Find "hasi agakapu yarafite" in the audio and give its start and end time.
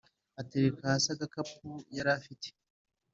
0.91-2.47